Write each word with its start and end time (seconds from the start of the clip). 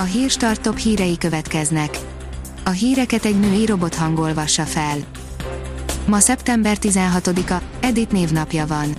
A 0.00 0.02
hírstart 0.02 0.60
top 0.60 0.78
hírei 0.78 1.18
következnek. 1.18 1.98
A 2.64 2.70
híreket 2.70 3.24
egy 3.24 3.40
női 3.40 3.66
robot 3.66 3.94
hangolvassa 3.94 4.64
fel. 4.64 4.96
Ma 6.06 6.18
szeptember 6.18 6.76
16-a, 6.80 7.62
Edith 7.80 8.12
névnapja 8.12 8.66
van. 8.66 8.94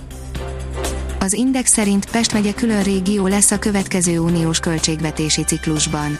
Az 1.20 1.32
Index 1.32 1.72
szerint 1.72 2.10
Pest 2.10 2.32
megye 2.32 2.54
külön 2.54 2.82
régió 2.82 3.26
lesz 3.26 3.50
a 3.50 3.58
következő 3.58 4.18
uniós 4.18 4.60
költségvetési 4.60 5.42
ciklusban. 5.42 6.18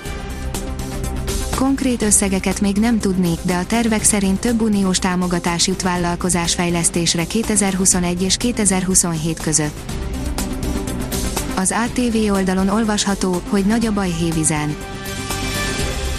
Konkrét 1.57 2.03
összegeket 2.03 2.61
még 2.61 2.77
nem 2.77 2.99
tudni, 2.99 3.33
de 3.43 3.55
a 3.55 3.67
tervek 3.67 4.03
szerint 4.03 4.41
több 4.41 4.61
uniós 4.61 4.99
támogatás 4.99 5.67
jut 5.67 5.83
vállalkozásfejlesztésre 5.83 7.25
2021 7.27 8.23
és 8.23 8.37
2027 8.37 9.41
között. 9.41 9.93
Az 11.61 11.75
ATV 11.85 12.33
oldalon 12.33 12.69
olvasható, 12.69 13.43
hogy 13.49 13.65
nagy 13.65 13.87
a 13.87 13.93
baj 13.93 14.11
hévizen. 14.11 14.77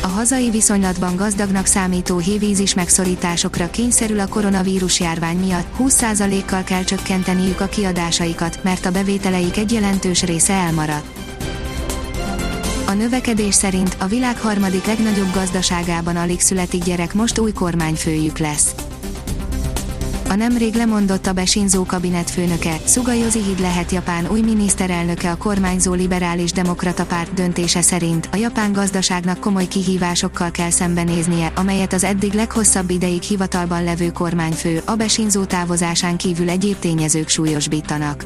A 0.01 0.07
hazai 0.07 0.49
viszonylatban 0.49 1.15
gazdagnak 1.15 1.65
számító 1.65 2.17
hévízis 2.17 2.73
megszorításokra 2.73 3.69
kényszerül 3.69 4.19
a 4.19 4.27
koronavírus 4.27 4.99
járvány 4.99 5.37
miatt, 5.37 5.67
20%-kal 5.79 6.63
kell 6.63 6.83
csökkenteniük 6.83 7.59
a 7.59 7.65
kiadásaikat, 7.65 8.63
mert 8.63 8.85
a 8.85 8.91
bevételeik 8.91 9.57
egy 9.57 9.71
jelentős 9.71 10.23
része 10.23 10.53
elmaradt. 10.53 11.05
A 12.87 12.93
növekedés 12.93 13.55
szerint 13.55 13.95
a 13.99 14.07
világ 14.07 14.39
harmadik 14.39 14.85
legnagyobb 14.85 15.33
gazdaságában 15.33 16.15
alig 16.15 16.39
születik 16.39 16.83
gyerek 16.83 17.13
most 17.13 17.39
új 17.39 17.51
kormányfőjük 17.51 18.37
lesz. 18.37 18.75
A 20.31 20.35
nemrég 20.35 20.73
lemondott 20.73 21.27
a 21.27 21.33
Besinzó 21.33 21.83
kabinetfőnöke, 21.85 22.75
Szugajozi 22.85 23.43
Hid 23.43 23.59
lehet 23.59 23.91
Japán 23.91 24.27
új 24.29 24.41
miniszterelnöke 24.41 25.31
a 25.31 25.35
kormányzó 25.37 25.93
liberális 25.93 26.51
demokrata 26.51 27.05
párt 27.05 27.33
döntése 27.33 27.81
szerint 27.81 28.29
a 28.31 28.35
japán 28.35 28.71
gazdaságnak 28.71 29.39
komoly 29.39 29.67
kihívásokkal 29.67 30.51
kell 30.51 30.69
szembenéznie, 30.69 31.51
amelyet 31.55 31.93
az 31.93 32.03
eddig 32.03 32.33
leghosszabb 32.33 32.89
ideig 32.89 33.21
hivatalban 33.21 33.83
levő 33.83 34.11
kormányfő, 34.11 34.81
a 34.85 34.95
Besinzó 34.95 35.43
távozásán 35.43 36.17
kívül 36.17 36.49
egyéb 36.49 36.79
tényezők 36.79 37.27
súlyosbítanak. 37.27 38.25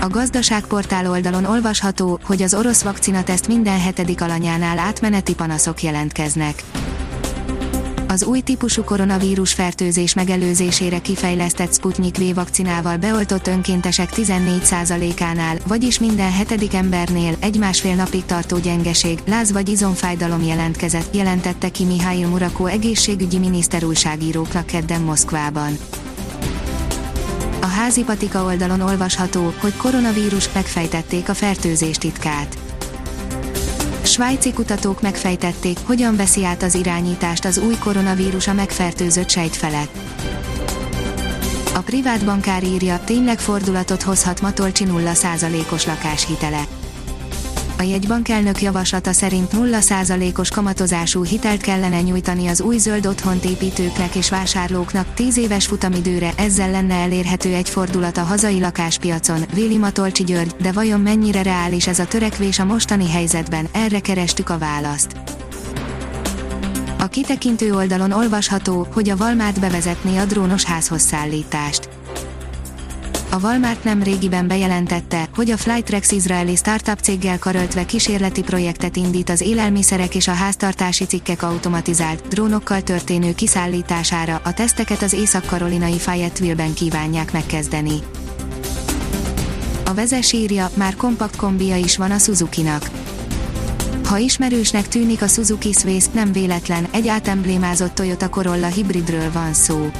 A 0.00 0.08
gazdaságportál 0.08 1.10
oldalon 1.10 1.44
olvasható, 1.44 2.18
hogy 2.22 2.42
az 2.42 2.54
orosz 2.54 2.82
vakcinateszt 2.82 3.48
minden 3.48 3.80
hetedik 3.80 4.20
alanyánál 4.20 4.78
átmeneti 4.78 5.34
panaszok 5.34 5.82
jelentkeznek. 5.82 6.62
Az 8.14 8.24
új 8.24 8.40
típusú 8.40 8.84
koronavírus 8.84 9.52
fertőzés 9.52 10.14
megelőzésére 10.14 10.98
kifejlesztett 10.98 11.74
Sputnik 11.74 12.18
V 12.18 12.34
vakcinával 12.34 12.96
beoltott 12.96 13.46
önkéntesek 13.46 14.10
14%-ánál, 14.14 15.56
vagyis 15.66 15.98
minden 15.98 16.32
hetedik 16.32 16.74
embernél 16.74 17.36
egy 17.40 17.58
másfél 17.58 17.94
napig 17.94 18.24
tartó 18.24 18.58
gyengeség, 18.58 19.18
láz 19.26 19.52
vagy 19.52 19.68
izomfájdalom 19.68 20.42
jelentkezett, 20.42 21.14
jelentette 21.14 21.68
ki 21.68 21.84
Mihály 21.84 22.20
Murakó 22.20 22.66
egészségügyi 22.66 23.38
miniszter 23.38 23.84
újságíróknak 23.84 24.66
kedden 24.66 25.00
Moszkvában. 25.00 25.78
A 27.60 27.66
házi 27.66 28.02
patika 28.04 28.44
oldalon 28.44 28.80
olvasható, 28.80 29.52
hogy 29.60 29.76
koronavírus 29.76 30.52
megfejtették 30.52 31.28
a 31.28 31.34
fertőzés 31.34 31.96
titkát. 31.96 32.63
Svájci 34.14 34.52
kutatók 34.52 35.00
megfejtették, 35.00 35.78
hogyan 35.84 36.16
veszi 36.16 36.44
át 36.44 36.62
az 36.62 36.74
irányítást 36.74 37.44
az 37.44 37.58
új 37.58 37.74
koronavírus 37.78 38.48
a 38.48 38.52
megfertőzött 38.52 39.28
sejt 39.28 39.56
felett. 39.56 39.96
A 41.74 41.78
privát 41.78 42.24
bankár 42.24 42.64
írja, 42.64 43.00
tényleg 43.04 43.38
fordulatot 43.38 44.02
hozhat 44.02 44.40
Matolcsi 44.40 44.84
0%-os 44.88 45.86
lakáshitele. 45.86 46.64
Jegybank 47.84 48.28
elnök 48.28 48.62
javaslata 48.62 49.12
szerint 49.12 49.52
0%-os 49.52 50.50
kamatozású 50.50 51.24
hitelt 51.24 51.60
kellene 51.60 52.00
nyújtani 52.00 52.46
az 52.46 52.60
új 52.60 52.78
zöld 52.78 53.06
otthont 53.06 53.44
építőknek 53.44 54.14
és 54.14 54.30
vásárlóknak. 54.30 55.14
10 55.14 55.36
éves 55.36 55.66
futamidőre, 55.66 56.32
ezzel 56.36 56.70
lenne 56.70 56.94
elérhető 56.94 57.54
egy 57.54 57.68
fordulat 57.68 58.16
a 58.16 58.22
hazai 58.22 58.60
lakáspiacon, 58.60 59.40
Véli 59.54 59.76
Matolcsi 59.76 60.24
György, 60.24 60.54
de 60.60 60.72
vajon 60.72 61.00
mennyire 61.00 61.42
reális 61.42 61.86
ez 61.86 61.98
a 61.98 62.06
törekvés 62.06 62.58
a 62.58 62.64
mostani 62.64 63.10
helyzetben, 63.10 63.68
erre 63.72 64.00
kerestük 64.00 64.50
a 64.50 64.58
választ. 64.58 65.16
A 66.98 67.06
kitekintő 67.06 67.74
oldalon 67.74 68.12
olvasható, 68.12 68.86
hogy 68.92 69.08
a 69.08 69.16
Walmart 69.18 69.60
bevezetné 69.60 70.16
a 70.16 70.24
drónos 70.24 70.64
házhoz 70.64 71.02
szállítást 71.02 71.93
a 73.34 73.38
Walmart 73.42 73.84
nem 73.84 74.02
régiben 74.02 74.46
bejelentette, 74.46 75.28
hogy 75.34 75.50
a 75.50 75.56
Flytrex 75.56 76.10
izraeli 76.10 76.56
startup 76.56 76.98
céggel 76.98 77.38
karöltve 77.38 77.84
kísérleti 77.84 78.42
projektet 78.42 78.96
indít 78.96 79.30
az 79.30 79.40
élelmiszerek 79.40 80.14
és 80.14 80.28
a 80.28 80.32
háztartási 80.32 81.04
cikkek 81.04 81.42
automatizált, 81.42 82.28
drónokkal 82.28 82.82
történő 82.82 83.34
kiszállítására, 83.34 84.40
a 84.44 84.52
teszteket 84.52 85.02
az 85.02 85.12
észak-karolinai 85.12 85.98
Fayetteville-ben 85.98 86.74
kívánják 86.74 87.32
megkezdeni. 87.32 87.98
A 89.84 89.94
vezes 89.94 90.32
írja, 90.32 90.70
már 90.74 90.96
kompakt 90.96 91.36
kombija 91.36 91.76
is 91.76 91.96
van 91.96 92.10
a 92.10 92.18
Suzuki-nak. 92.18 92.90
Ha 94.04 94.16
ismerősnek 94.16 94.88
tűnik 94.88 95.22
a 95.22 95.26
Suzuki 95.26 95.72
Swiss, 95.72 96.04
nem 96.12 96.32
véletlen, 96.32 96.86
egy 96.90 97.08
átemblémázott 97.08 97.94
Toyota 97.94 98.28
Corolla 98.28 98.66
hibridről 98.66 99.32
van 99.32 99.52
szó. 99.52 99.90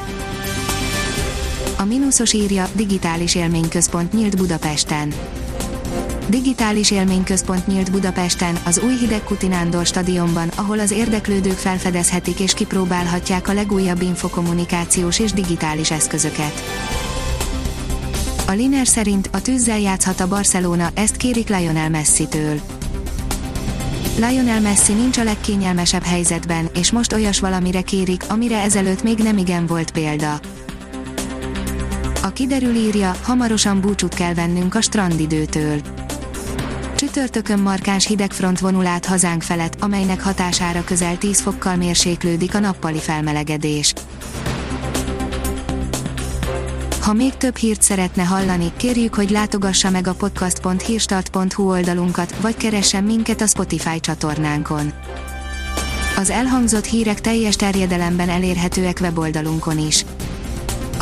A 1.76 1.84
mínuszos 1.84 2.32
írja, 2.32 2.68
digitális 2.74 3.34
élményközpont 3.34 4.12
nyílt 4.12 4.36
Budapesten. 4.36 5.14
Digitális 6.28 6.90
élményközpont 6.90 7.66
nyílt 7.66 7.90
Budapesten, 7.90 8.58
az 8.64 8.80
új 8.84 8.96
Hidegkuti 8.96 9.46
Nándor 9.46 9.86
stadionban, 9.86 10.48
ahol 10.54 10.78
az 10.78 10.90
érdeklődők 10.90 11.56
felfedezhetik 11.56 12.40
és 12.40 12.54
kipróbálhatják 12.54 13.48
a 13.48 13.52
legújabb 13.52 14.02
infokommunikációs 14.02 15.18
és 15.18 15.32
digitális 15.32 15.90
eszközöket. 15.90 16.62
A 18.46 18.52
Liner 18.52 18.86
szerint 18.86 19.28
a 19.32 19.42
tűzzel 19.42 19.78
játszhat 19.78 20.20
a 20.20 20.28
Barcelona, 20.28 20.90
ezt 20.94 21.16
kérik 21.16 21.48
Lionel 21.48 21.90
Messi-től. 21.90 22.60
Lionel 24.16 24.60
Messi 24.60 24.92
nincs 24.92 25.18
a 25.18 25.24
legkényelmesebb 25.24 26.02
helyzetben, 26.02 26.68
és 26.74 26.92
most 26.92 27.12
olyas 27.12 27.40
valamire 27.40 27.80
kérik, 27.80 28.24
amire 28.28 28.62
ezelőtt 28.62 29.02
még 29.02 29.18
nem 29.18 29.38
igen 29.38 29.66
volt 29.66 29.90
példa. 29.90 30.40
Kiderül 32.34 32.74
írja, 32.74 33.16
hamarosan 33.22 33.80
búcsút 33.80 34.14
kell 34.14 34.34
vennünk 34.34 34.74
a 34.74 34.80
strandidőtől. 34.80 35.80
Csütörtökön 36.96 37.58
markáns 37.58 38.06
hidegfront 38.06 38.58
vonul 38.58 38.86
át 38.86 39.06
hazánk 39.06 39.42
felett, 39.42 39.76
amelynek 39.80 40.22
hatására 40.22 40.84
közel 40.84 41.18
10 41.18 41.40
fokkal 41.40 41.76
mérséklődik 41.76 42.54
a 42.54 42.58
nappali 42.58 42.98
felmelegedés. 42.98 43.92
Ha 47.00 47.12
még 47.12 47.36
több 47.36 47.56
hírt 47.56 47.82
szeretne 47.82 48.22
hallani, 48.22 48.72
kérjük, 48.76 49.14
hogy 49.14 49.30
látogassa 49.30 49.90
meg 49.90 50.06
a 50.06 50.14
podcast.hírstart.hu 50.14 51.68
oldalunkat, 51.70 52.36
vagy 52.36 52.56
keressen 52.56 53.04
minket 53.04 53.40
a 53.40 53.46
Spotify 53.46 54.00
csatornánkon. 54.00 54.92
Az 56.16 56.30
elhangzott 56.30 56.84
hírek 56.84 57.20
teljes 57.20 57.56
terjedelemben 57.56 58.28
elérhetőek 58.28 58.98
weboldalunkon 59.00 59.78
is. 59.78 60.04